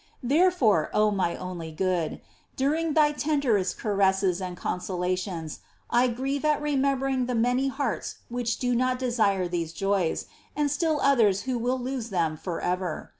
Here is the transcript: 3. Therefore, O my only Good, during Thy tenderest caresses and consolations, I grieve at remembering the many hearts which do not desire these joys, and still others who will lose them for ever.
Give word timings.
3. 0.21 0.29
Therefore, 0.29 0.89
O 0.95 1.11
my 1.11 1.35
only 1.35 1.71
Good, 1.71 2.21
during 2.55 2.95
Thy 2.95 3.11
tenderest 3.11 3.77
caresses 3.77 4.41
and 4.41 4.57
consolations, 4.57 5.59
I 5.91 6.07
grieve 6.07 6.43
at 6.43 6.59
remembering 6.59 7.27
the 7.27 7.35
many 7.35 7.67
hearts 7.67 8.15
which 8.27 8.57
do 8.57 8.73
not 8.73 8.97
desire 8.97 9.47
these 9.47 9.73
joys, 9.73 10.25
and 10.55 10.71
still 10.71 10.99
others 11.03 11.41
who 11.41 11.59
will 11.59 11.77
lose 11.77 12.09
them 12.09 12.35
for 12.35 12.59
ever. 12.61 13.09